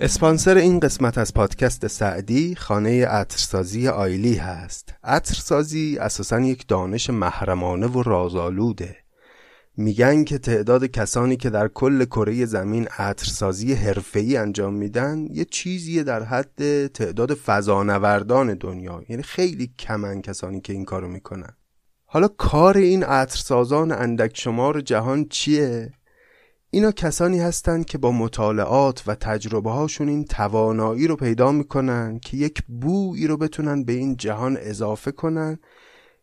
[0.00, 4.94] اسپانسر این قسمت از پادکست سعدی خانه عطرسازی آیلی هست.
[5.04, 8.96] عطرسازی اساسا یک دانش محرمانه و رازآلوده.
[9.76, 16.02] میگن که تعداد کسانی که در کل کره زمین عطرسازی حرفه‌ای انجام میدن یه چیزیه
[16.02, 19.02] در حد تعداد فضانوردان دنیا.
[19.08, 21.56] یعنی خیلی کمن کسانی که این کارو می‌کنن.
[22.04, 25.92] حالا کار این عطرسازان اندک شمار جهان چیه؟
[26.70, 32.36] اینا کسانی هستند که با مطالعات و تجربه هاشون این توانایی رو پیدا می‌کنن که
[32.36, 35.58] یک بویی رو بتونن به این جهان اضافه کنن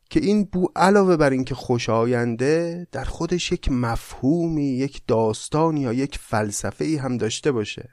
[0.10, 6.18] که این بو علاوه بر اینکه خوشاینده در خودش یک مفهومی یک داستان یا یک
[6.18, 7.90] فلسفه ای هم داشته باشه.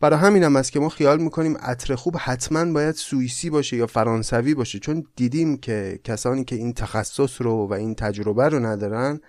[0.00, 3.86] برای همین هم است که ما خیال می‌کنیم عطر خوب حتما باید سوئیسی باشه یا
[3.86, 4.78] فرانسوی باشه.
[4.78, 9.20] چون دیدیم که کسانی که این تخصص رو و این تجربه رو ندارن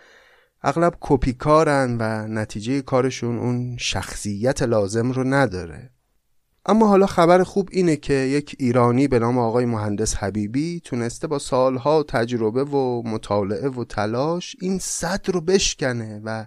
[0.62, 5.90] اغلب کپیکارن و نتیجه کارشون اون شخصیت لازم رو نداره.
[6.66, 11.40] اما حالا خبر خوب اینه که یک ایرانی به نام آقای مهندس حبیبی تونسته با
[11.40, 16.46] سالها تجربه و مطالعه و تلاش این صد رو بشکنه و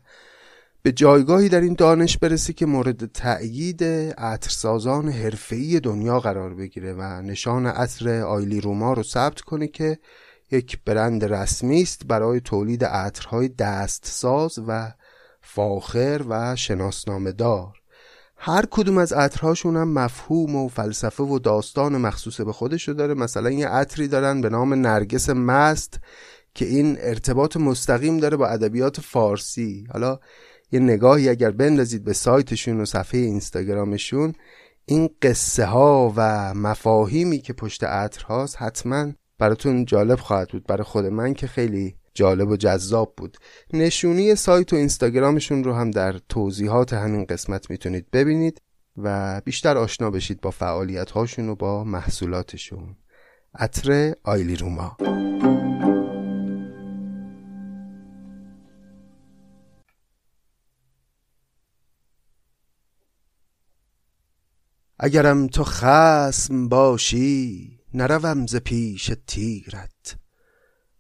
[0.83, 3.85] به جایگاهی در این دانش برسه که مورد تأیید
[4.19, 9.99] عطرسازان حرفه‌ای دنیا قرار بگیره و نشان عطر آیلی روما رو ثبت کنه که
[10.53, 14.93] یک برند رسمی است برای تولید عطرهای دستساز و
[15.41, 17.83] فاخر و شناسنامه دار
[18.45, 23.15] هر کدوم از عطرهاشون هم مفهوم و فلسفه و داستان مخصوص به خودشو داره.
[23.15, 26.01] مثلا یه عطری دارن به نام نرگس مست
[26.55, 29.87] که این ارتباط مستقیم داره با ادبیات فارسی.
[29.93, 30.19] حالا
[30.73, 34.33] یه نگاهی اگر بندازید به سایتشون و صفحه اینستاگرامشون
[34.87, 40.67] این قصه ها و مفاهیمی که پشت عطرهاست حتما براتون جالب خواهد بود.
[40.67, 43.37] برای خود من که خیلی جالب و جذاب بود.
[43.73, 48.63] نشونی سایت و اینستاگرامشون رو هم در توضیحات همین قسمت می‌تونید ببینید
[48.97, 52.97] و بیشتر آشنا بشید با فعالیت هاشون و با محصولاتشون.
[53.55, 54.97] عطر آیلی روما.
[64.99, 70.17] اگرم تو خسم باشی نروم ز پیش تیرت.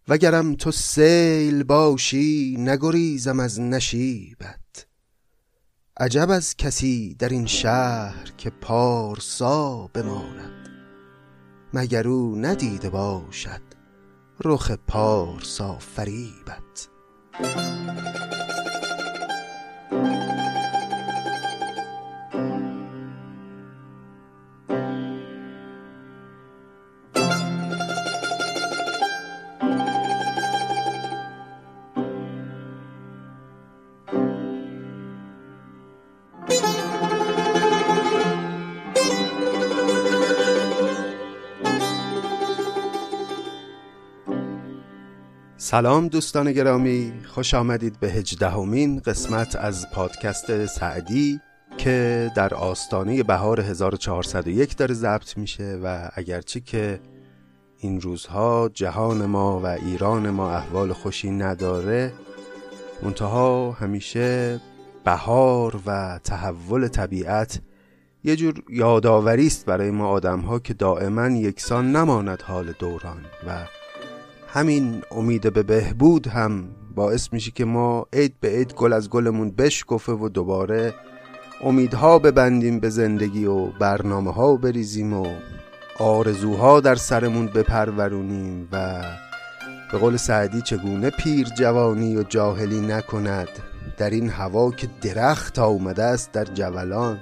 [0.08, 4.86] وگرم تو سیل باشی نگریزم از نشیبت.
[5.96, 10.68] عجب از کسی در این شهر که پارسا بماند.
[11.74, 13.62] مگر او ندیده باشد
[14.44, 16.88] رخ پارسا فریبت.
[45.72, 51.40] سلام دوستان گرامی خوش آمدید به هجدهمین قسمت از پادکست سعدی
[51.78, 57.00] که در آستانه بهار 1401 داره ضبط میشه و اگرچه که
[57.78, 62.12] این روزها جهان ما و ایران ما احوال خوشی نداره
[63.02, 64.60] منتها همیشه
[65.04, 67.60] بهار و تحول طبیعت
[68.24, 73.81] یه جور یادآوری است برای ما آدم ها که دائما یکسان نماند حال دوران و
[74.54, 76.64] همین امید به بهبود هم
[76.94, 80.94] باعث میشه که ما عید به عید گل از گلمون بشکفه و دوباره
[81.64, 85.26] امیدها ببندیم به زندگی و برنامه ها بریزیم و
[85.98, 89.02] آرزوها در سرمون بپرورونیم و
[89.92, 93.48] به قول سعدی چگونه پیر جوانی و جاهلی نکند
[93.96, 97.18] در این هوا که درخت آمده است در جولان.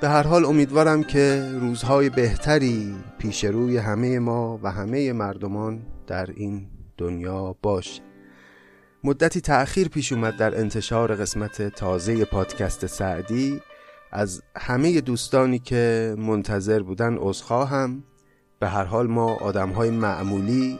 [0.00, 6.30] به هر حال امیدوارم که روزهای بهتری پیش روی همه ما و همه مردمان در
[6.30, 8.02] این دنیا باشه
[9.04, 13.60] مدتی تأخیر پیش اومد در انتشار قسمت تازه پادکست سعدی.
[14.12, 18.04] از همه دوستانی که منتظر بودن عذرخواهم.
[18.60, 20.78] به هر حال ما آدم های معمولی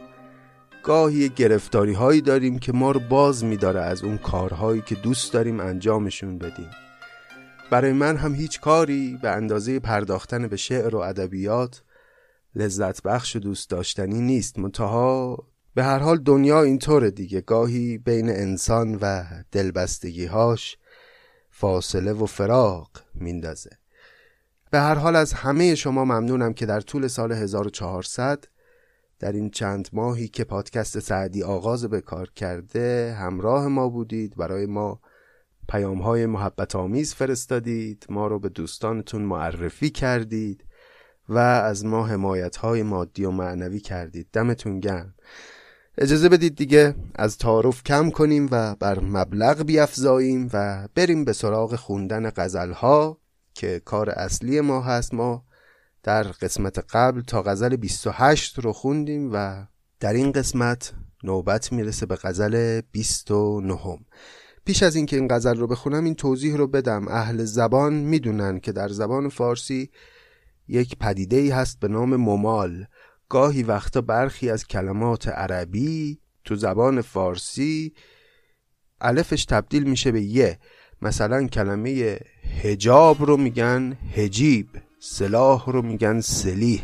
[0.82, 5.60] گاهی گرفتاری هایی داریم که ما رو باز میداره از اون کارهایی که دوست داریم
[5.60, 6.70] انجامشون بدیم.
[7.70, 11.82] برای من هم هیچ کاری به اندازه پرداختن به شعر و ادبیات
[12.54, 15.38] لذت بخش و دوست داشتنی نیست منتها
[15.74, 17.40] به هر حال دنیا اینطوره دیگه.
[17.40, 20.76] گاهی بین انسان و دلبستگیهاش
[21.50, 23.70] فاصله و فراق میندازه.
[24.70, 28.44] به هر حال از همه شما ممنونم که در طول سال 1400
[29.18, 34.36] در این چند ماهی که پادکست سعدی آغاز به کار کرده همراه ما بودید.
[34.36, 35.00] برای ما
[35.68, 38.06] پیام های محبت آمیز فرستادید.
[38.08, 40.64] ما رو به دوستانتون معرفی کردید.
[41.28, 44.28] و از ما حمایت های مادی و معنوی کردید.
[44.32, 45.14] دمتون گرم.
[45.98, 51.74] اجازه بدید دیگه از تعارف کم کنیم و بر مبلغ بیافزاییم و بریم به سراغ
[51.74, 53.18] خوندن غزل ها
[53.54, 55.14] که کار اصلی ما هست.
[55.14, 55.44] ما
[56.02, 59.66] در قسمت قبل تا غزل 28 رو خوندیم و
[60.00, 60.92] در این قسمت
[61.24, 63.98] نوبت می‌رسه به غزل 29
[64.64, 67.08] پیش از اینکه این غزل رو بخونم این توضیح رو بدم.
[67.08, 69.90] اهل زبان می‌دونن که در زبان فارسی
[70.68, 72.86] یک پدیده ای هست به نام ممال.
[73.28, 77.92] گاهی وقتا برخی از کلمات عربی تو زبان فارسی
[79.00, 80.58] الفش تبدیل میشه به یه.
[81.02, 82.20] مثلا کلمه
[82.62, 84.68] هجاب رو میگن هجیب
[85.00, 86.82] سلاح رو میگن سلیح.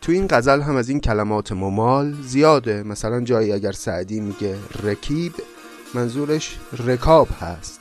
[0.00, 2.82] تو این غزل هم از این کلمات ممال زیاده.
[2.82, 5.32] مثلا جایی اگر سعدی میگه رکیب
[5.94, 7.80] منظورش رکاب هست.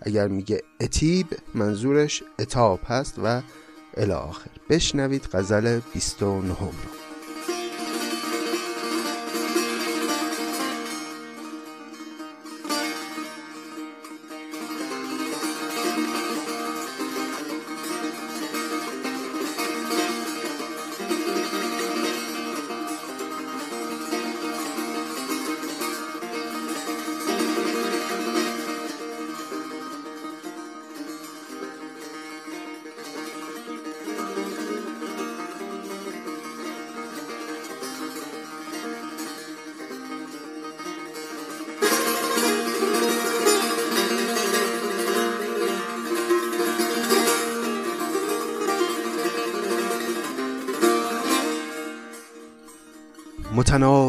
[0.00, 3.42] اگر میگه اتیب منظورش اتاب هست و
[3.96, 7.03] الاخر بشنوید غزل 29 رو.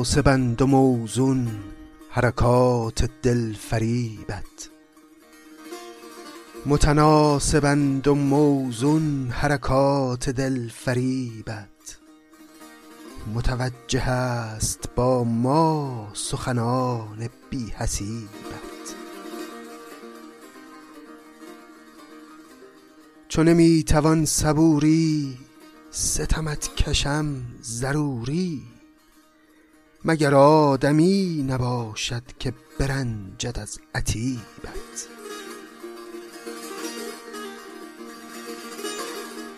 [0.06, 1.48] متناسبند و موزون
[2.10, 4.70] حرکات دل فریبت.
[6.66, 11.98] متناسبند و موزون حرکات دل فریبت.
[13.34, 18.96] متوجه است با ما سخنان بی حسیبت.
[23.28, 25.38] چو نمی توان صبوری
[25.92, 28.75] ستمت کشم ضروری.
[30.08, 35.08] مگر آدمی نباشد که برنجد از عتیبت؟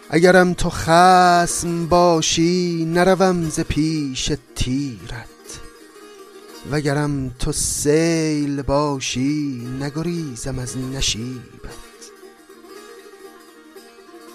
[0.09, 5.27] اگرم تو خسم باشی نروم ز پیش تیرت.
[6.71, 11.77] وگرم تو سیل باشی نگریزم از نشیبت.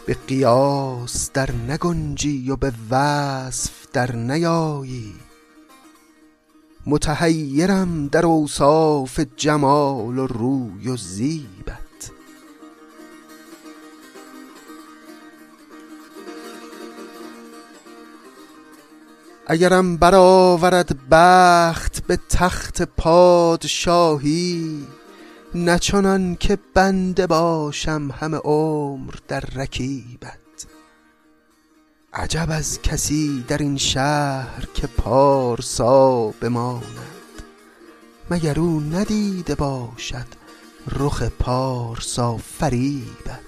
[0.07, 5.15] به قیاس در نگنجی و به وصف در نیایی.
[6.87, 11.79] متحیرم در اوصاف جمال و روی و زیبت.
[19.47, 24.87] اگرم برآورد بخت به تخت پادشاهی
[25.55, 30.42] نه چنان که بنده باشم همه عمر در رکیبت.
[32.15, 37.43] عجب از کسی در این شهر که پارسا بماند.
[38.31, 40.27] مگر او ندیده باشد
[40.89, 43.41] رخ پارسا فریبت؟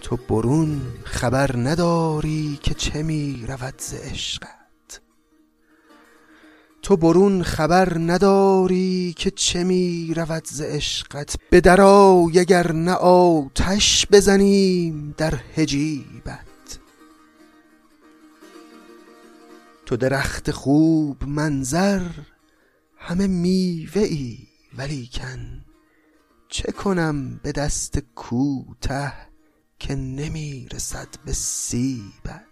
[0.00, 4.61] تو برون خبر نداری که چه می رود ز عشقت.
[6.82, 11.36] تو برون خبر نداری که چه می رود ز عشقت.
[11.50, 16.78] به درآی اگر نه آتش بزنیم در حجیبت.
[19.86, 22.02] تو درخت خوب منظر
[22.96, 24.38] همه میوه ای
[24.78, 25.64] ولیکن
[26.48, 29.12] چه کنم به دست کوته
[29.78, 32.51] که نمی رسد به سیبت؟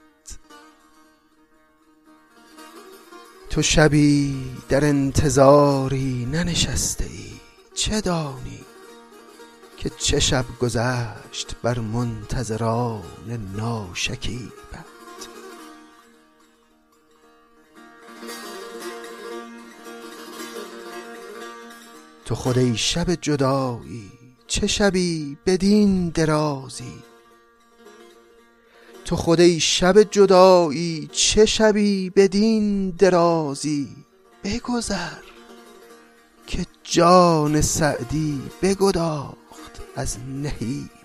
[3.51, 7.31] تو شبی در انتظاری ننشسته ای؟
[7.75, 8.61] چه دانی
[9.77, 13.03] که چه شب گذشت بر منتظران
[13.57, 14.51] ناشکیبت؟
[22.25, 24.13] تو خود ای شب جدایی
[24.47, 27.10] چه شبی بدین درازی
[29.05, 33.89] تو خود ای شب جدایی چه شبی بدین درازی؟
[34.45, 35.23] بگذر
[36.47, 41.00] که جان سعدی بگداخت از نهیبت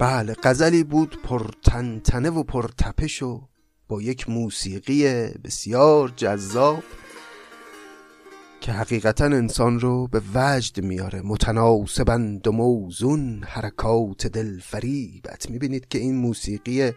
[0.00, 3.48] بله غزلی بود پر تنتنه و پر تپش و
[3.88, 6.82] با یک موسیقی بسیار جذاب
[8.60, 11.22] که حقیقتا انسان رو به وجد میاره.
[11.24, 16.92] متناسبند و موزون حرکات دل فریبت می‌بینید که این موسیقی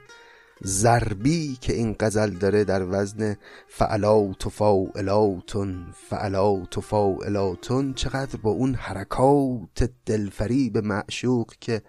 [0.65, 3.35] ضربی که این غزل داره در وزن
[3.67, 11.81] فعلات و فاعلاتون فعلات و فاعلاتون چقدر با اون حرکات دلفریب معشوق که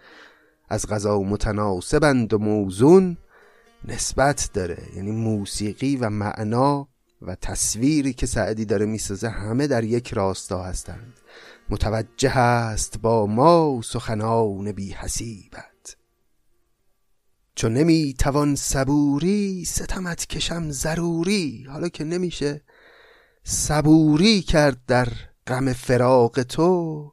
[0.68, 3.16] از غذا متناسبند و موزون
[3.88, 4.82] نسبت داره.
[4.96, 6.88] یعنی موسیقی و معنا
[7.22, 11.12] و تصویری که سعدی داره می‌سازه همه در یک راستا هستند.
[11.68, 15.96] متوجه است با ما سخنان بی حسیبت.
[17.54, 21.66] چون نمی‌توان صبوری ستمت کشم ضروری.
[21.70, 22.62] حالا که نمیشه
[23.44, 25.08] صبوری کرد در
[25.46, 27.12] غم فراق تو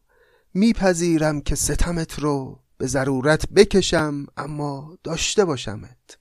[0.54, 6.18] میپذیرم که ستمت رو به ضرورت بکشم اما داشته باشمت.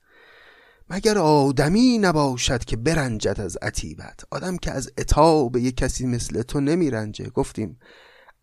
[0.90, 6.60] مگر آدمی نباشد که برنجد از عتیبت؟ آدم که از اتاب یک کسی مثل تو
[6.60, 7.28] نمیرنجه.
[7.28, 7.78] گفتیم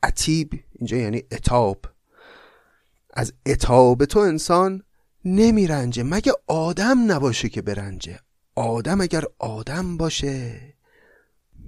[0.03, 1.86] عتیب اینجا یعنی اتاب
[3.13, 4.83] از اتاب تو انسان
[5.25, 6.03] نمیرنجه.
[6.03, 8.19] مگه آدم نباشه که برنجه؟
[8.55, 10.62] آدم اگر آدم باشه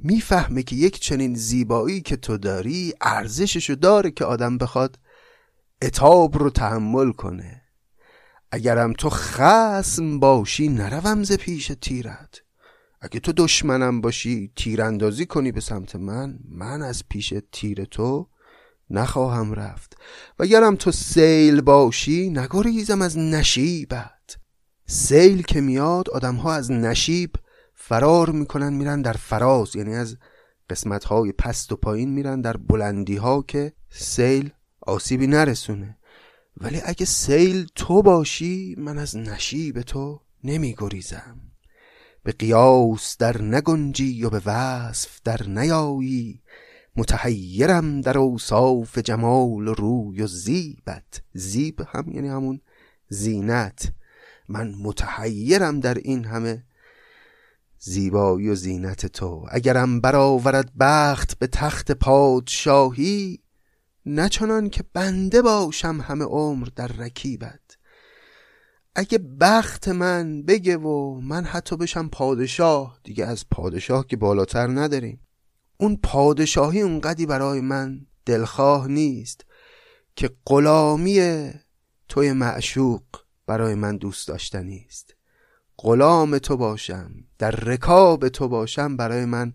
[0.04, 5.00] می‌فهمه که یک چنین زیبایی که تو داری ارزششو داره که آدم بخواد
[5.82, 7.62] اتاب رو تحمل کنه.
[8.52, 12.42] اگرم تو خسم باشی نروم ز پیش تیرت.
[13.02, 16.40] اگه تو دشمنم باشی تیراندازی کنی به سمت من.
[16.50, 18.28] من از پیش تیر تو
[18.90, 19.98] نخواهم رفت.
[20.40, 24.38] و گرم تو سیل باشی نگریزم از نشیبت.
[24.86, 27.32] سیل که میاد آدم ها از نشیب
[27.76, 29.76] فرار می‌کنن میرن در فراز.
[29.76, 30.18] یعنی از
[30.70, 35.98] قسمت های پست و پایین میرن در بلندی ها که سیل آسیبی نرسونه.
[36.58, 41.40] ولی اگه سیل تو باشی من از نشیب تو نمی گریزم
[42.24, 46.42] به قیاس در نگنجی و به وصف در نیایی.
[46.96, 51.22] متحیرم در اوصاف جمال و روی و زیبت.
[51.34, 52.62] زیب هم یعنی همون
[53.10, 53.92] زینت.
[54.48, 56.64] من متحیرم در این همه
[57.80, 59.46] زیبایی و زینت تو.
[59.52, 63.40] اگرم برآورد بخت به تخت پادشاهی
[64.16, 67.78] نه چنان که بنده باشم همه عمر در رکیبت.
[68.96, 75.20] اگه بخت من بگه و من حتی بشم پادشاه دیگه از پادشاه که بالاتر نداریم.
[75.78, 79.46] اون پادشاهی اونقدی برای من دلخواه نیست
[80.16, 81.50] که غلامی
[82.10, 83.04] توی معشوق
[83.48, 85.16] برای من دوست داشتنی است.
[85.78, 89.54] غلام تو باشم در رکاب تو باشم برای من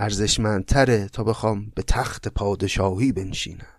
[0.00, 3.78] ارزشمندتره تا بخوام به تخت پادشاهی بنشینم.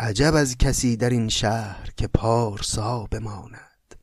[0.00, 3.94] عجب از کسی در این شهر که پارسا بماند.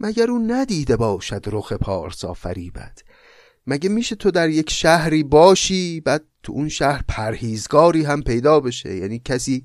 [0.00, 3.02] مگر او ندیده باشد رخ پارسا فریبت؟
[3.66, 8.96] مگه میشه تو در یک شهری باشی بعد تو اون شهر پرهیزگاری هم پیدا بشه؟
[8.96, 9.64] یعنی کسی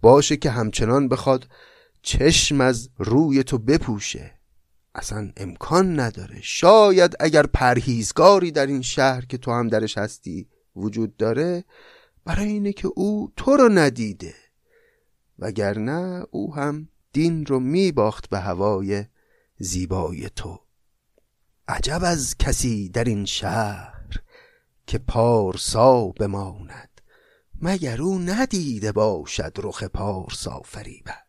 [0.00, 1.48] باشه که همچنان بخواد
[2.02, 4.35] چشم از روی تو بپوشه.
[4.96, 6.40] اصلا امکان نداره.
[6.42, 11.64] شاید اگر پرهیزگاری در این شهر که تو هم درش هستی وجود داره
[12.24, 14.34] برای اینه که او تو رو ندیده.
[15.38, 19.04] وگرنه او هم دین رو میباخت به هوای
[19.58, 20.60] زیبای تو.
[21.68, 24.20] عجب از کسی در این شهر
[24.86, 27.00] که پارسا بماند
[27.60, 31.25] مگر او ندیده باشد رخ پارسا فریبت.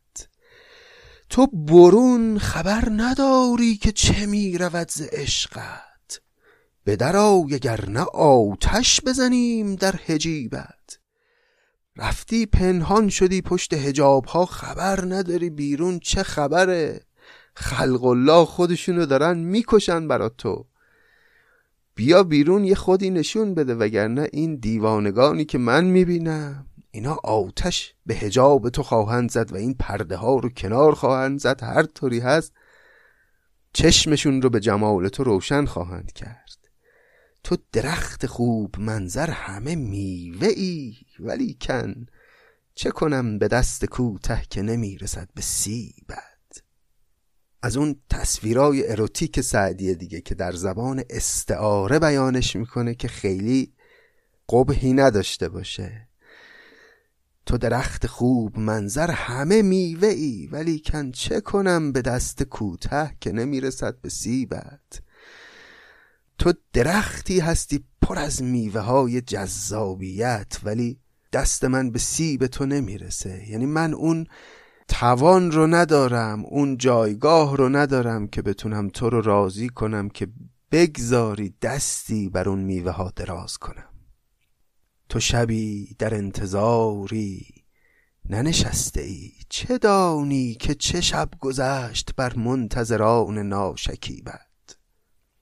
[1.29, 6.21] تو برون خبر نداری که چه می رود ز عشقت.
[6.83, 10.99] به درآی اگر نه آتش بزنیم در حجیبت.
[11.97, 17.01] رفتی پنهان شدی پشت هجاب ها خبر نداری بیرون چه خبره.
[17.53, 20.65] خلق الله خودشونو دارن می‌کشن برا تو.
[21.95, 26.67] بیا بیرون یه خودی نشون بده وگرنه این دیوانگانی که من می‌بینم.
[26.97, 31.63] اینا آتش به هجاب تو خواهند زد و این پرده ها رو کنار خواهند زد.
[31.63, 32.53] هر طوری هست
[33.73, 36.57] چشمشون رو به جمال تو روشن خواهند کرد.
[37.43, 42.05] تو درخت خوب منظر همه میوه ای ولی کن
[42.75, 46.63] چه کنم به دست کوته که نمی‌رسد به سیبت؟
[47.61, 53.73] از اون تصویرای اروتیک سعدیه دیگه که در زبان استعاره بیانش می‌کنه که خیلی
[54.49, 56.06] قبهی نداشته باشه.
[57.47, 63.31] تو درخت خوب منظر همه میوه ای ولی کن چه کنم به دست کوته که
[63.31, 65.01] نمی‌رسد به سیبت؟
[66.37, 70.99] تو درختی هستی پر از میوه های جذابیت ولی
[71.33, 73.49] دست من به سیب تو نمی‌رسه.
[73.49, 74.27] یعنی من اون
[74.87, 80.27] توان رو ندارم اون جایگاه رو ندارم که بتونم تو رو راضی کنم که
[80.71, 83.96] بگذاری دستی بر اون میوه ها دراز کنم.
[85.09, 87.47] تو شبی در انتظاری
[88.29, 94.41] ننشسته ای؟ چه دانی که چه شب گذشت بر منتظران ناشکیبت؟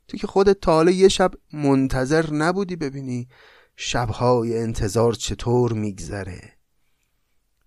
[0.08, 3.28] تو که خودت تا یه شب منتظر نبودی ببینی
[3.76, 6.54] شبهای انتظار چطور میگذره.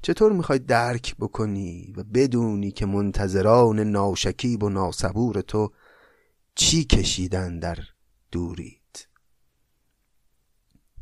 [0.02, 5.72] چطور می‌خوای درک بکنی و بدونی که منتظران ناشکیب و ناسبور تو
[6.54, 7.78] چی کشیدن در
[8.32, 8.87] دوریت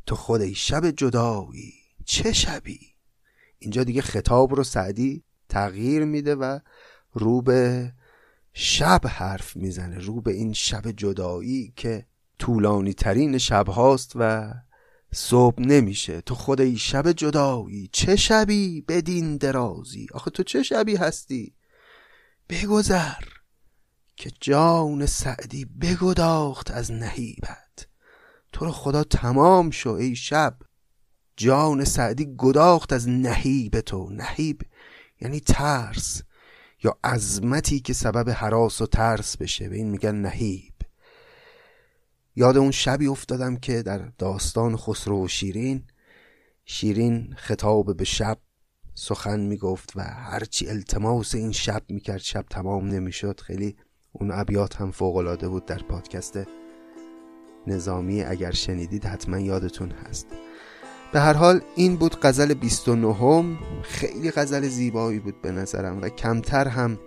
[0.06, 2.80] تو خود شب جدایی چه شبی؟
[3.58, 6.58] اینجا دیگه خطاب رو سعدی تغییر میده و
[7.12, 7.92] رو به
[8.52, 12.06] شب حرف می‌زنه رو به این شب جدایی که
[12.38, 14.54] طولانی ترین شب هاست و
[15.12, 16.20] صبح نمیشه.
[16.20, 21.54] تو خود ای شب جدایی چه شبی بدین درازی؟ آخه تو چه شبی هستی؟
[22.48, 23.24] بگذر
[24.16, 27.65] که جان سعدی بگداخت از نهیبت
[28.56, 30.56] تو رو خدا تمام شو ای شب.
[31.36, 34.10] جان سعدی گداخت از نهیب تو.
[34.10, 34.62] نهیب
[35.20, 36.22] یعنی ترس
[36.82, 39.68] یا عظمتی که سبب حراس و ترس بشه.
[39.68, 40.74] به این میگن نهیب.
[42.36, 45.84] یاد اون شبی افتادم که در داستان خسرو و شیرین
[46.64, 48.38] شیرین خطاب به شب.
[48.94, 53.40] سخن می‌گفت و هرچی التماس این شب می‌کرد شب تمام نمی‌شد.
[53.40, 53.76] خیلی
[54.12, 56.65] اون ابیات هم فوقالعاده بود در پادکست
[57.66, 60.26] نظامی اگر شنیدید حتما یادتون هست.
[61.12, 63.44] به هر حال این بود غزل 29
[63.82, 66.98] خیلی غزل زیبایی بود به نظرم و کمتر هم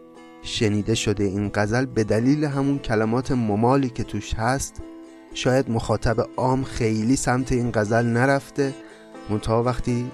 [0.42, 4.82] شنیده شده این غزل به دلیل همون کلمات ممالی که توش هست.
[5.34, 8.74] شاید مخاطب عام خیلی سمت این غزل نرفته.
[9.30, 10.12] منتها وقتی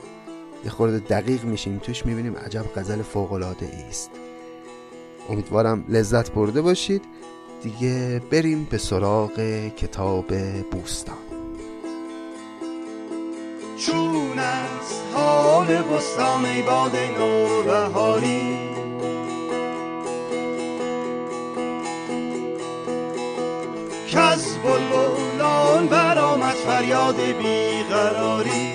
[0.64, 4.10] یه خورده دقیق میشیم توش می‌بینیم عجب غزل فوقلاده است.
[5.30, 7.02] امیدوارم لذت برده باشید.
[7.66, 9.40] دیگه بریم به سراغ
[9.78, 10.26] کتاب
[10.72, 11.16] بوستان.
[13.78, 18.58] چون از حال بستان ای باد نو بهاری
[24.10, 28.74] کز بلبلان برآمد فریاد بیقراری.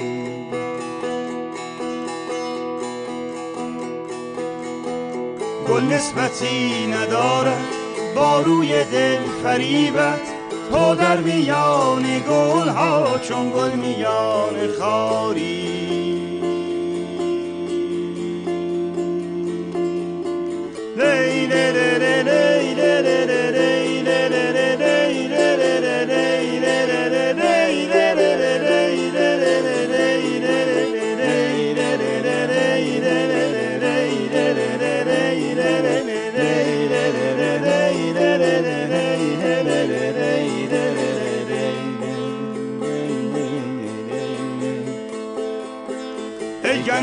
[5.69, 7.80] گل نسبتی ندارد
[8.17, 10.21] با روی دل فریبت
[10.71, 16.20] تو در میان گل ها چون گل میان خاری.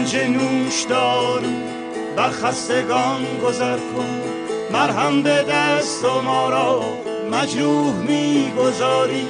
[0.07, 1.41] گنج نوشدار
[2.17, 4.21] و خستگان گذر کن.
[4.71, 6.81] مرهم به دست و ما را
[7.31, 9.27] مجروح می‌گذاری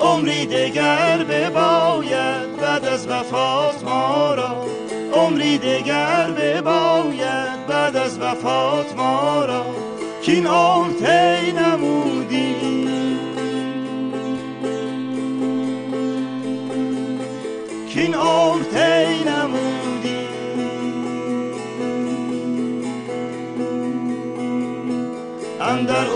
[0.00, 4.66] عمری دگر بباید بعد از وفات ما را.
[5.12, 9.66] عمری دگر بباید بعد از وفات ما را.
[10.22, 12.19] کین عمر تی نمودی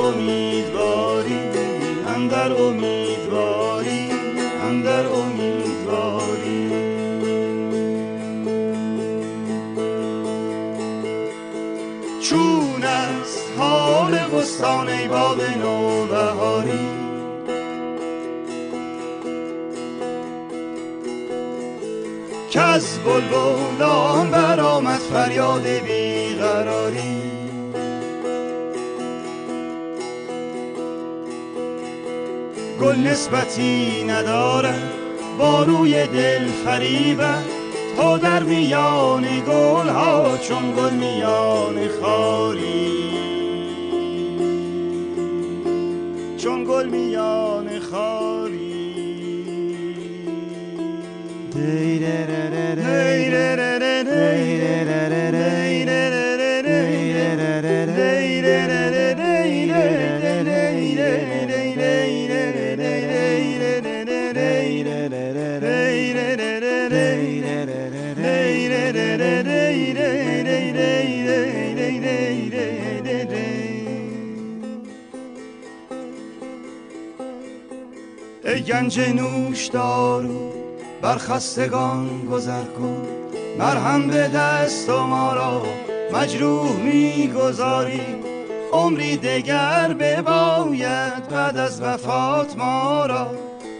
[0.04, 1.40] امیدواری
[2.16, 4.10] اندر امیدواری
[4.62, 6.70] اندر امیدواری.
[12.20, 16.88] چون از حال بستان ای باد نوبهاری
[22.50, 27.13] که از بلبلان برآمد فریاد بیقراری.
[32.84, 34.82] گل نسبتی ندارد
[35.38, 37.44] با روی دل فریبت
[37.96, 42.94] تا در میان گل ها چون گل میان خاری.
[46.36, 48.74] چون گل میان خاری
[51.56, 51.98] ای
[78.66, 80.52] گنج نوش دارو
[81.02, 83.06] بر خستگان گذر کن.
[83.58, 85.62] مرهم به دست و ما را
[86.12, 88.00] مجروح می‌گذاری.
[88.72, 93.30] عمری دگر بباید بعد از وفات ما را.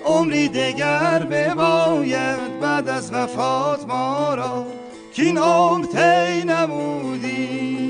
[0.04, 4.66] عمری دگر بباید بعد از وفات ما را.
[5.12, 7.84] که این عمر تی نمودی.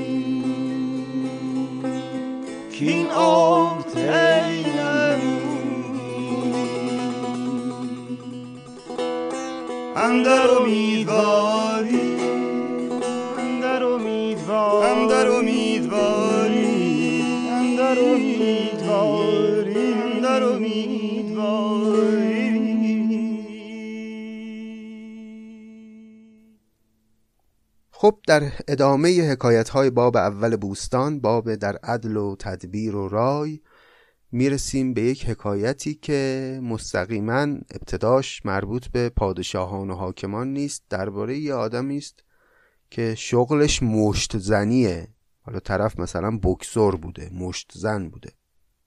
[2.71, 3.81] که این عمر
[10.15, 12.15] تی اندر امیدواری.
[13.37, 17.21] اندر امیدواری اندر امیدواری.
[17.51, 19.93] اندر امیدواری.
[19.93, 21.75] اندر امیدواری.
[27.91, 33.59] خب در ادامه حکایت های باب اول بوستان باب در عدل و تدبیر و رای
[34.35, 41.53] می‌رسیم به یک حکایتی که مستقیما ابتداش مربوط به پادشاهان و حاکمان نیست درباره یه
[41.53, 42.23] آدمی است
[42.89, 45.07] که شغلش مشت زنیه.
[45.41, 48.31] حالا طرف مثلا بکسور بوده مشت زن بوده.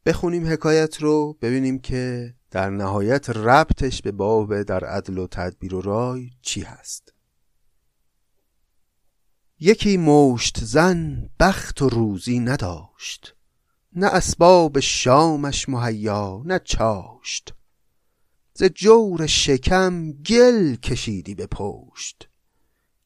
[0.07, 5.81] بخونیم حکایت رو ببینیم که در نهایت ربطش به باب در عدل و تدبیر و
[5.81, 7.13] رای چی هست.
[9.61, 13.38] یکی مشت زن بخت و روزی نداشت.
[13.99, 17.55] نه اسباب شامش مهیا نه چاشت.
[18.55, 22.29] ز جور شکم گل کشیدی به پشت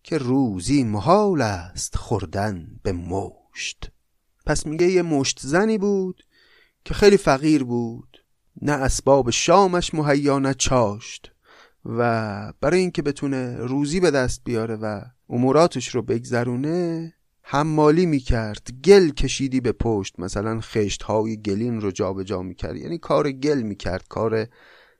[0.02, 3.90] که روزی محال است خوردن به مشت.
[4.46, 6.22] پس میگه یه مشت زنی بود
[6.84, 8.24] که خیلی فقیر بود.
[8.62, 11.32] نه اسباب شامش مهیا نه چاشت.
[11.84, 19.10] و برای اینکه بتونه روزی به دست بیاره و اموراتش رو بگذرونه حمالی می‌کرد گل
[19.10, 20.20] کشیدی به پشت.
[20.20, 22.76] مثلا خشت های گلین رو جابجا جا می‌کرد.
[22.76, 24.46] یعنی کار گل می‌کرد کار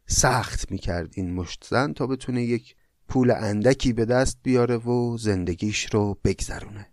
[0.07, 1.66] سخت می‌کرد این مشت.
[1.70, 2.76] زن تا بتونه یک
[3.09, 6.87] پول اندکی به دست بیاره و زندگیش رو بگذرونه.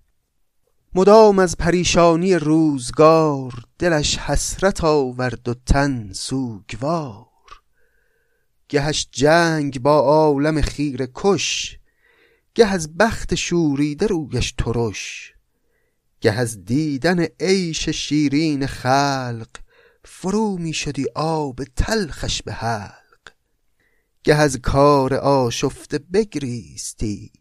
[0.95, 7.25] مدام از پریشانی روزگار دلش حسرت آورد و تن سوگوار.
[8.69, 11.79] گهش جنگ با عالم خیر کش
[12.55, 15.33] گه از بخت شوریده رویش ترش.
[16.21, 19.47] گه از دیدن عیش شیرین خلق
[20.05, 22.93] فرو می شدی آب تلخش به حلق.
[24.23, 27.31] گه از کار آشفته بگریستی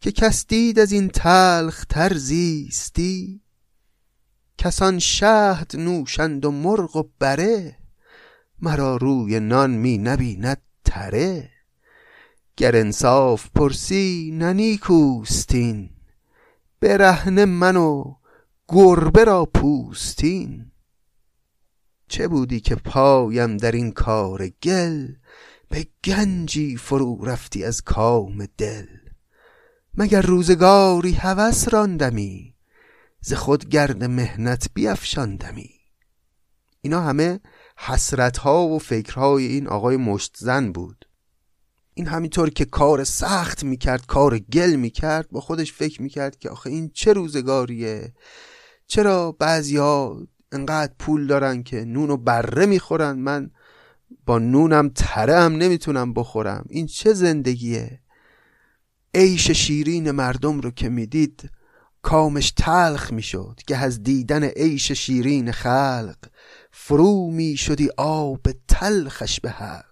[0.00, 3.40] که کس دید از این تلخ ترزیستی
[4.58, 7.78] کسان شهد نوشند و مرغ و بره
[8.60, 11.50] مرا روی نان می نبیند تره.
[12.56, 15.90] گر انصاف پرسی ننیکوستین
[16.84, 18.14] برهنه من و
[18.68, 20.70] گربه را پوستین.
[22.08, 25.08] چه بودی که پایم در این کار گل؟
[25.68, 28.86] به گنجی فرو رفتی از کام دل.
[29.94, 32.54] مگر روزگاری هوس راندمی؟
[33.20, 35.70] ز خود گرد مهنت بیفشاندمی.
[36.80, 37.40] اینا همه
[37.76, 41.03] حسرت ها و فکرهای این آقای مشت زن بود.
[41.94, 46.70] این همینطور که کار سخت می‌کرد کار گل می‌کرد با خودش فکر می‌کرد که آخه
[46.70, 48.14] این چه روزگاریه؟
[48.86, 53.50] چرا بعضی ها انقدر پول دارن که نون و بره می‌خورن؟ من
[54.26, 56.64] با نونم تره هم نمی‌تونم بخورم.
[56.68, 58.00] این چه زندگیه؟
[59.14, 61.50] عیش شیرین مردم رو که می‌دید
[62.02, 66.16] کامش تلخ می‌شد که از دیدن عیش شیرین خلق
[66.72, 69.84] فرو می‌شدی آب تلخش به حلق.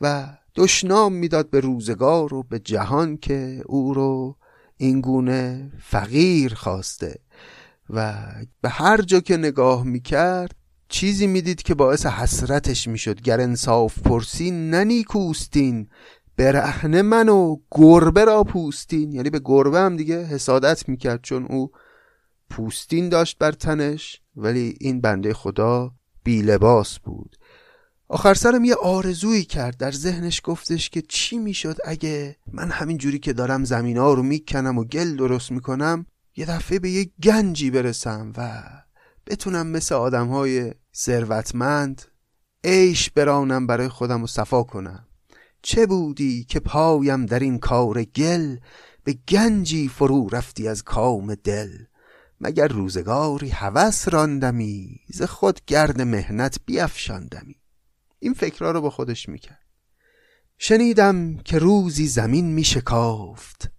[0.00, 4.36] و دشنام می‌داد به روزگار و به جهان که او رو
[4.76, 7.18] اینگونه فقیر خواسته.
[7.90, 8.26] و
[8.60, 10.54] به هر جا که نگاه می‌کرد
[10.88, 13.20] چیزی می‌دید که باعث حسرتش می‌شد.
[13.20, 15.88] گر انصاف پرسی ننیکوستین
[16.36, 19.12] برهنه من و گربه را پوستین.
[19.12, 21.70] یعنی به گربه هم دیگه حسادت می‌کرد چون او
[22.50, 25.92] پوستین داشت بر تنش ولی این بنده خدا
[26.24, 27.36] بی لباس بود.
[28.12, 29.76] آخر سرم یه آرزویی کرد.
[29.76, 34.22] در ذهنش گفتش که چی می‌شد اگه من همین جوری که دارم زمین ها رو
[34.22, 38.62] می‌کنم و گل درست می‌کنم یه دفعه به یه گنجی برسم و
[39.26, 42.02] بتونم مثل آدم های ثروتمند
[42.64, 45.06] عیش برانم برای خودم و صفا کنم.
[45.62, 48.56] چه بودی که پایم در این کار گل
[49.04, 51.70] به گنجی فرو رفتی از کام دل؟
[52.40, 57.59] مگر روزگاری هوس راندمی ز خود گرد مهنت بیافشاندمی
[58.20, 59.66] این فکرها رو با خودش می‌کرد.
[60.58, 63.70] شنیدم که روزی زمین میشکافت.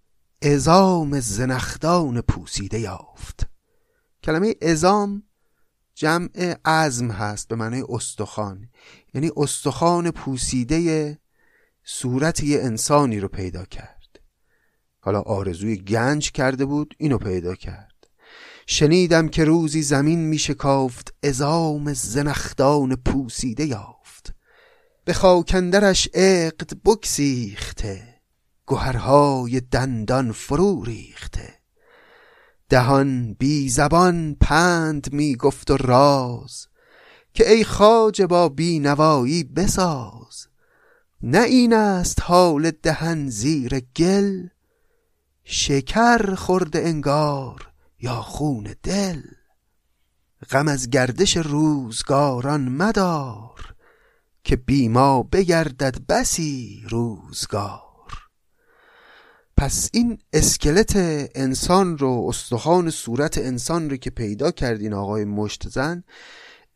[0.42, 3.46] ازام زنخدان پوسیده یافت.
[4.22, 5.22] کلمه ازام
[5.94, 8.68] جمع عزم هست به معنی استخوان.
[9.14, 11.18] یعنی استخوان پوسیده
[11.84, 14.20] صورت یه انسانی رو پیدا کرد.
[15.00, 17.92] حالا آرزوی گنج کرده بود اینو پیدا کرد.
[18.66, 24.01] شنیدم که روزی زمین می شکافت ازام زنخدان پوسیده یافت.
[25.04, 28.20] به خاکندرش عقد بکسیخته
[28.66, 31.54] گوهرهای دندان فرو ریخته.
[32.68, 36.66] دهان بی زبان پند می گفت و راز
[37.34, 40.46] که ای خاج با بی نوایی بساز.
[41.22, 44.46] نه این است حال دهن زیر گل
[45.44, 49.22] شکر خورده انگار یا خون دل.
[50.50, 53.71] غم از گردش روزگاران مدار
[54.44, 57.82] که بیما بگردد بسی روزگار.
[59.56, 60.92] پس این اسکلت
[61.34, 66.04] انسان رو استخوان صورت انسان رو که پیدا کردین آقای مشتزن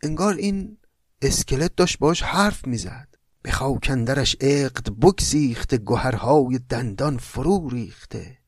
[0.02, 0.78] انگار این
[1.22, 3.08] اسکلت داشت باش حرف می‌زد.
[3.42, 8.38] به خاکندرش عقد بگسیخته گوهرهای دندان فرو ریخته.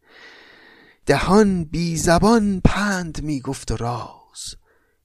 [1.07, 4.55] دهان بی زبان پند می‌گفت راز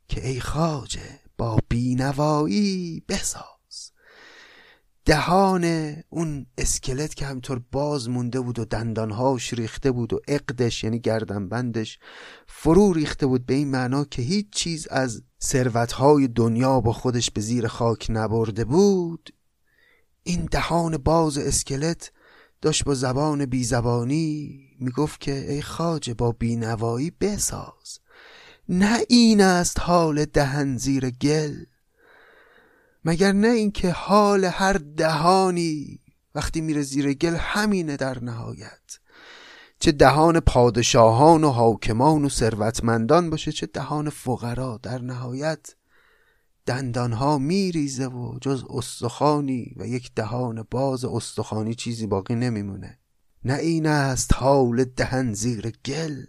[0.08, 3.52] که ای خاجه با بینوایی بساز.
[5.05, 10.99] دهان اون اسکلت که همطور باز مونده بود و دندانهاش ریخته بود و عقدش یعنی
[10.99, 11.99] گردنبندش
[12.47, 17.41] فرو ریخته بود به این معنا که هیچ چیز از ثروتهای دنیا با خودش به
[17.41, 19.33] زیر خاک نبرده بود.
[20.23, 22.11] این دهان باز اسکلت
[22.61, 27.99] داشت با زبان بیزبانی می‌گفت که ای خاجه با بینوایی بساز.
[28.69, 31.55] نه این است حال دهن زیر گل
[33.05, 35.99] مگر نه اینکه حال هر دهانی
[36.35, 38.99] وقتی میره زیر گل همینه در نهایت.
[39.79, 45.75] چه دهان پادشاهان و حاکمان و ثروتمندان باشه چه دهان فقرا در نهایت.
[46.65, 52.99] دندانها میریزه و جز استخانی و یک دهان باز استخانی چیزی باقی نمیمونه.
[53.45, 56.23] نه این است حال دهن زیر گل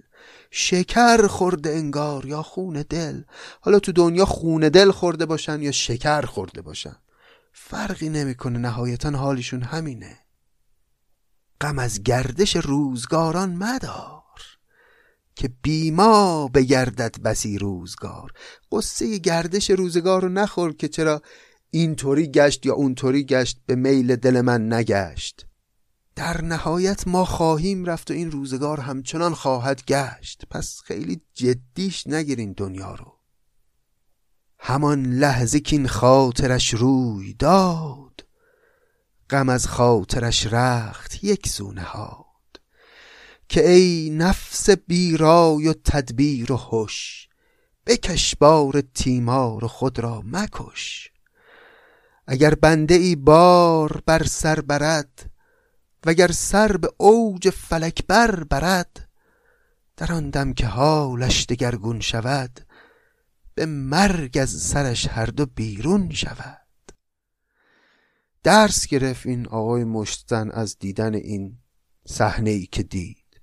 [0.56, 3.22] شکر خورده انگار یا خون دل.
[3.60, 6.96] حالا تو دنیا خون دل خورده باشن یا شکر خورده باشن؟
[7.52, 10.18] فرقی نمی‌کنه نهایتا حالشون همینه.
[11.60, 14.22] غم از گردش روزگاران مدار
[15.36, 18.32] که بیما بگردد بسی روزگار.
[18.72, 21.22] قصه گردش روزگار رو نخور که چرا
[21.70, 25.46] اینطوری گشت یا اونطوری گشت به میل دل من نگشت.
[26.16, 30.42] در نهایت ما خواهیم رفت و این روزگار همچنان خواهد گشت.
[30.50, 33.18] پس خیلی جدیش نگیرین دنیا رو.
[34.58, 38.26] همان لحظه که این خاطرش روی داد
[39.30, 42.24] غم از خاطرش رخت یک سونه ها
[43.48, 47.28] که ای نفس بیرای و تدبیر و هوش
[47.86, 51.10] بکش بار تیمار خود را مکش.
[52.26, 55.30] اگر بنده ای بار بر سر برد
[56.06, 59.08] وگر سر به اوج فلک بر برد
[59.96, 62.60] در آن دم که حالش دگرگون شود
[63.54, 66.60] به مرگ از سرش هر دو بیرون شود.
[68.42, 71.58] درس گرفت این آقای مشتزن از دیدن این
[72.06, 73.40] صحنه ای که دید.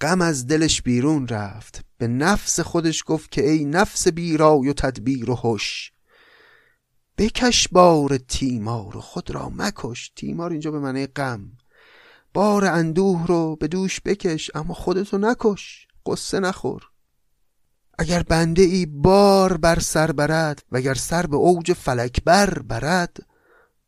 [0.00, 1.84] غم از دلش بیرون رفت.
[1.98, 5.92] به نفس خودش گفت که ای نفس بیرای و تدبیر و هوش
[7.18, 10.12] بکش بار تیمار و خود را مکش.
[10.16, 11.52] تیمار اینجا به معنی غم.
[12.34, 16.88] بار اندوه رو به دوش بکش اما خودتو نکش قصه نخور.
[17.98, 23.16] اگر بنده ای بار بر سر برد و اگر سر به اوج فلک بر برد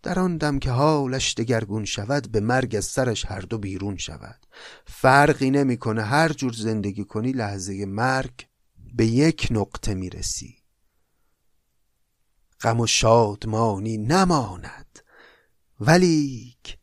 [0.02, 4.46] در آن دم که حالش دگرگون شود به مرگ از سرش هر دو بیرون شود.
[4.86, 8.46] فرقی نمی‌کنه هر جور زندگی کنی لحظه مرگ
[8.94, 10.56] به یک نقطه می‌رسی.
[12.60, 14.98] غم و شادمانی نماند
[15.80, 16.78] ولیک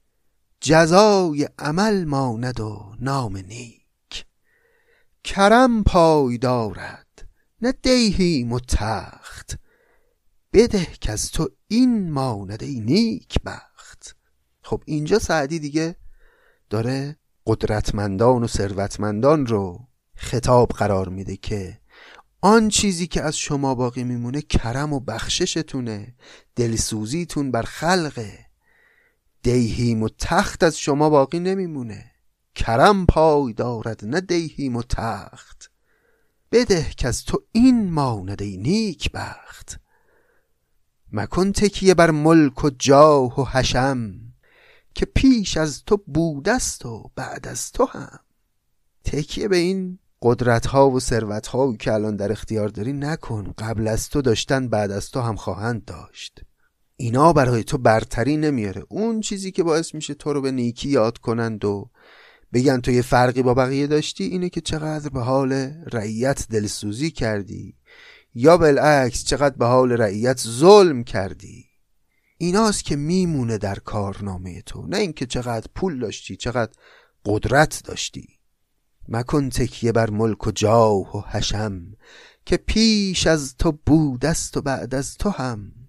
[0.61, 4.25] جزای عمل ماند و نام نیک.
[5.23, 7.27] کرم پای دارد
[7.61, 9.59] نه دیهیم و تخت
[10.53, 14.15] بده که از تو این ماند ای نیک بخت
[14.61, 15.95] خب اینجا سعدی دیگه
[16.69, 21.81] داره قدرتمندان و ثروتمندان رو خطاب قرار میده که
[22.41, 26.15] آن چیزی که از شما باقی میمونه کرم و بخششتونه
[26.55, 28.50] دلسوزیتون بر خلقه.
[29.43, 32.11] دیهیم و تخت از شما باقی نمیمونه.
[32.55, 35.71] کرم پای دارد نه دیهیم و تخت.
[36.51, 39.79] بده که از تو این ماند ای نیک بخت.
[41.11, 44.13] مکن تکیه بر ملک و جاه و حشم
[44.93, 48.19] که پیش از تو بودست و بعد از تو هم.
[49.03, 53.53] تکیه به این قدرت ها و ثروت ها که الان در اختیار داری نکن.
[53.57, 56.41] قبل از تو داشتن بعد از تو هم خواهند داشت.
[57.01, 58.83] اینا برای تو برتری نمیاره.
[58.89, 61.89] اون چیزی که باعث میشه تو رو به نیکی یاد کنند و
[62.53, 65.53] بگن تو یه فرقی با بقیه داشتی اینه که چقدر به حال
[65.93, 67.75] رعیت دلسوزی کردی.
[68.35, 71.65] یا بالعکس چقدر به حال رعیت ظلم کردی.
[72.37, 74.87] ایناست که میمونه در کارنامه تو.
[74.87, 76.71] نه اینکه چقدر پول داشتی چقدر
[77.25, 78.27] قدرت داشتی.
[79.07, 81.81] مکن تکیه بر ملک و جاه و حشم
[82.45, 85.80] که پیش از تو بودست و بعد از تو هم.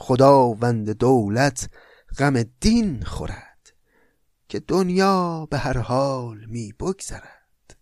[0.00, 1.70] خداوند دولت
[2.18, 3.72] غم دین خورد
[4.48, 7.76] که دنیا به هر حال می بگذرد.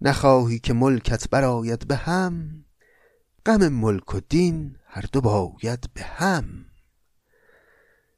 [0.00, 2.64] نخواهی که ملکت براید به هم
[3.46, 6.66] غم ملک و دین هر دو باید به هم.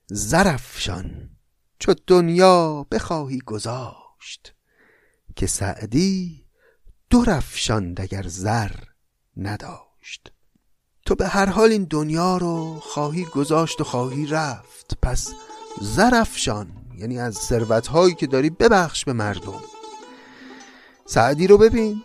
[0.07, 1.31] زرفشان
[1.79, 4.55] چو دنیا بخواهی گذاشت
[5.37, 6.47] که سعدی
[7.11, 8.75] دو رفشان دگر زر
[9.37, 10.33] نداشت.
[11.07, 14.99] تو به هر حال این دنیا رو خواهی گذاشت و خواهی رفت.
[15.03, 15.33] پس
[15.81, 16.67] زرفشان
[16.99, 19.61] یعنی از ثروت هایی که داری ببخش به مردم.
[21.07, 22.03] سعدی رو ببین.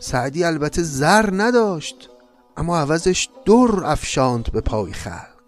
[0.00, 2.08] سعدی البته زر نداشت
[2.56, 5.38] اما عوضش دور افشاند به پای خلق.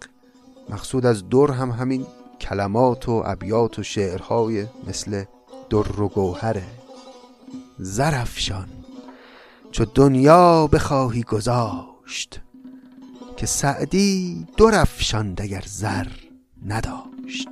[0.69, 2.07] مقصود از دور هم همین
[2.41, 5.25] کلمات و ابیات و شعرهای مثل
[5.71, 6.67] در و گوهره
[7.79, 8.69] زرفشان
[9.71, 12.41] چو دنیا بخواهی گذاشت.
[13.41, 16.07] که سعدی درفشان دگر زر
[16.67, 17.49] نداشت.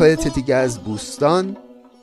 [0.00, 1.56] حکایت دیگه از بوستان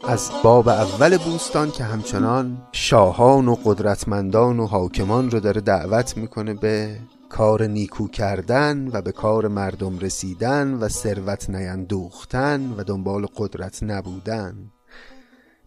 [0.08, 6.54] از باب اول بوستان که همچنان شاهان و قدرتمندان و حاکمان رو داره دعوت می‌کنه
[6.54, 13.84] به کار نیکو کردن و به کار مردم رسیدن و ثروت نیندوختن و دنبال قدرت
[13.84, 14.72] نبودن.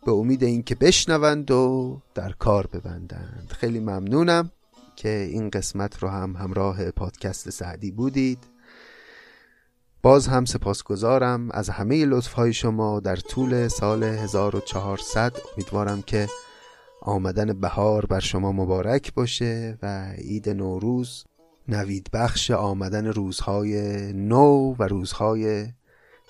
[0.06, 3.52] به امید اینکه بشنوند و در کار ببندند.
[3.58, 4.50] خیلی ممنونم
[4.96, 8.38] که این قسمت رو هم همراه پادکست سعدی بودید.
[10.02, 16.28] باز هم سپاسگزارم از همه لطف های شما در طول سال 1400 امیدوارم که
[17.02, 21.24] آمدن بهار بر شما مبارک باشه و عید نوروز
[21.68, 25.66] نوید بخش آمدن روزهای نو و روزهای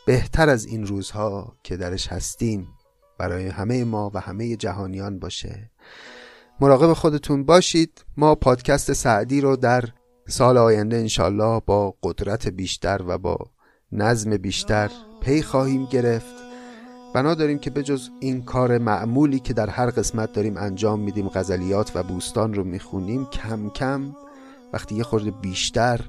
[0.07, 2.69] بهتر از این روزها که درش هستیم
[3.19, 5.71] برای همه ما و همه جهانیان باشه.
[6.61, 8.05] مراقب خودتون باشید.
[8.17, 9.85] ما پادکست سعدی رو در
[10.29, 13.51] سال آینده انشالله با قدرت بیشتر و با
[13.93, 16.35] نظم بیشتر پی خواهیم گرفت.
[17.15, 21.93] بنا داریم که بجز این کار معمولی که در هر قسمت داریم انجام میدیم غزلیات
[21.95, 24.17] و بوستان رو می‌خونیم کم کم
[24.73, 26.01] وقتی یه خورده بیشتر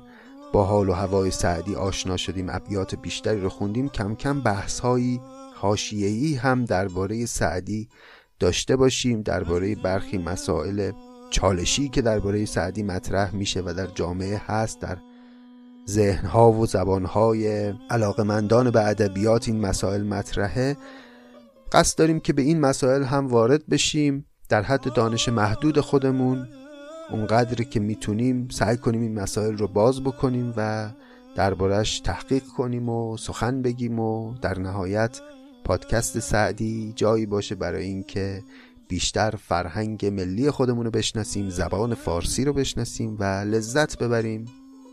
[0.53, 5.21] با حال و هوای سعدی آشنا شدیم ابیات بیشتری رو خوندیم کم کم بحث هایی
[5.55, 7.89] حاشیه‌ای هم درباره سعدی
[8.39, 10.91] داشته باشیم درباره برخی مسائل
[11.29, 14.97] چالشی که درباره سعدی مطرح میشه و در جامعه هست در
[15.91, 20.77] ذهنها و زبانهای علاقمندان به ادبیات این مسائل مطرحه.
[21.71, 26.47] قصد داریم که به این مسائل هم وارد بشیم در حد دانش محدود خودمون
[27.11, 30.89] اونقدری که می‌تونیم سعی کنیم این مسائل رو باز بکنیم و
[31.35, 35.19] دربارش تحقیق کنیم و سخن بگیم و در نهایت
[35.63, 38.43] پادکست سعدی جایی باشه برای اینکه
[38.87, 44.45] بیشتر فرهنگ ملی خودمون رو بشناسیم زبان فارسی رو بشناسیم و لذت ببریم.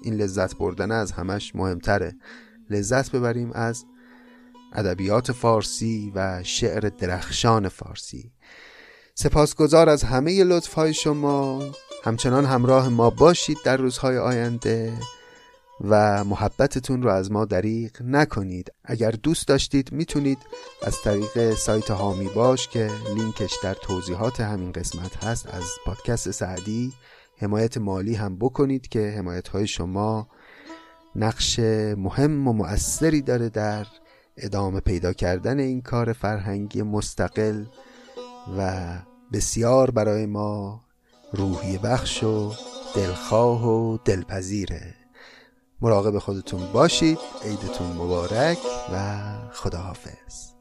[0.02, 2.14] این لذت بردن از همش مهمتره.
[2.70, 3.84] لذت ببریم از
[4.72, 8.32] ادبیات فارسی و شعر درخشان فارسی.
[9.14, 11.62] سپاسگزار از همه لطف های شما.
[12.04, 14.92] همچنان همراه ما باشید در روزهای آینده
[15.80, 18.72] و محبتتون رو از ما دریغ نکنید.
[18.84, 20.38] اگر دوست داشتید می‌تونید
[20.82, 26.92] از طریق سایت هامی باش که لینکش در توضیحات همین قسمت هست از پادکست سعدی
[27.38, 30.28] حمایت مالی هم بکنید که حمایت های شما
[31.16, 31.58] نقش
[31.96, 33.86] مهم و مؤثری داره در
[34.36, 37.64] ادامه پیدا کردن این کار فرهنگی مستقل
[38.58, 38.88] و
[39.32, 40.84] بسیار برای ما
[41.32, 42.52] روحی بخش و
[42.96, 44.94] دلخواه و دلپذیره.
[45.80, 47.18] مراقب خودتون باشید.
[47.44, 48.58] عیدتون مبارک
[48.92, 50.57] و خداحافظ.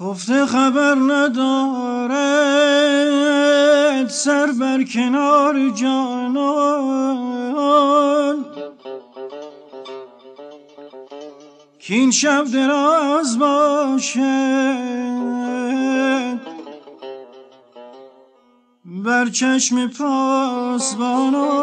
[0.00, 2.08] خفته خبر ندارد
[4.08, 6.84] سر بر کنار جانان.
[11.78, 14.20] که این شب دراز باشد.
[18.84, 21.60] بر چشم پاسبانان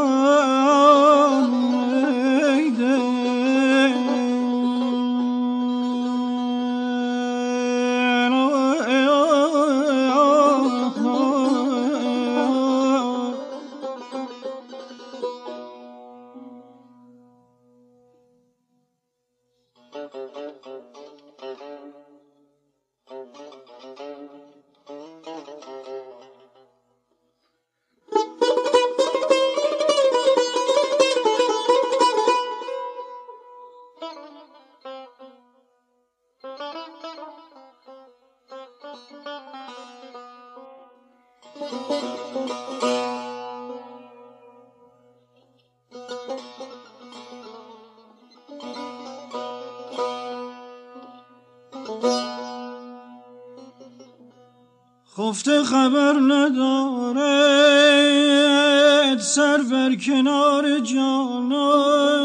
[59.17, 62.17] ندارد سر بر کنار جانان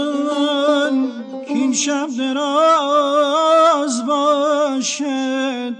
[1.49, 5.74] که این شب دراز باشد.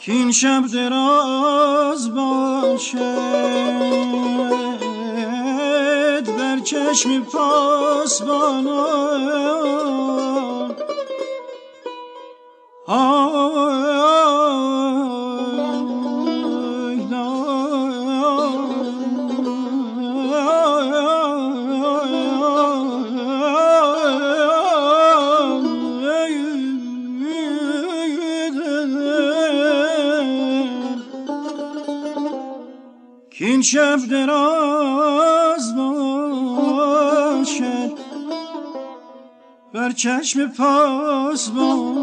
[0.00, 3.00] که این شب دراز باشد.
[6.38, 8.70] بر چشم پاسبانان
[33.60, 37.00] این شب دراز باشد
[39.74, 41.99] بر چشم پاسبان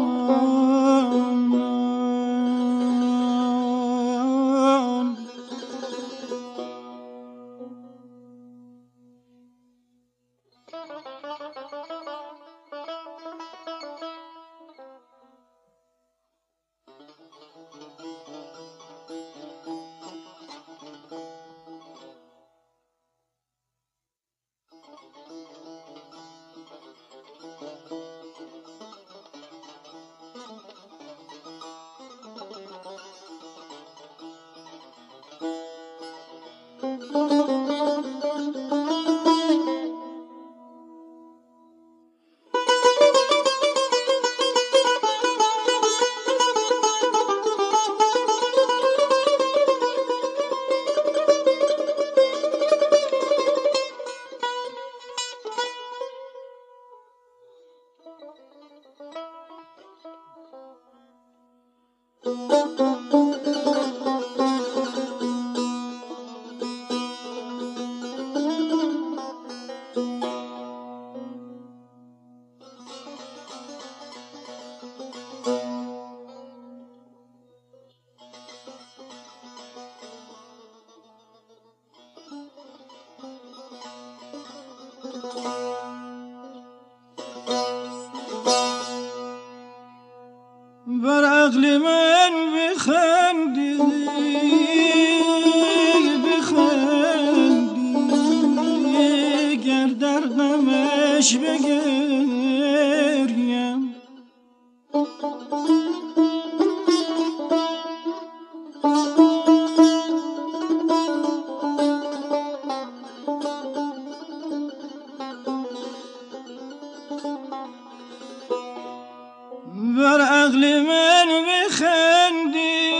[120.48, 122.90] عقل من بخندی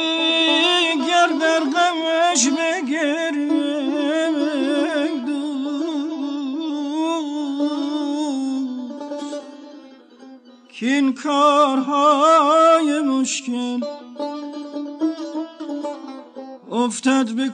[1.08, 4.34] گر در غمش بگریم
[10.72, 13.80] که این کارهای مشکل
[16.72, 17.48] افتد به